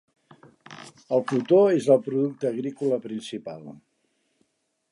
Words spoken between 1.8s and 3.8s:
el producte agrícola principal.